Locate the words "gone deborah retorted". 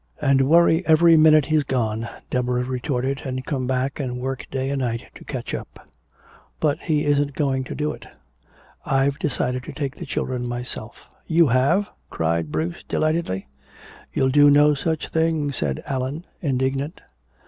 1.63-3.21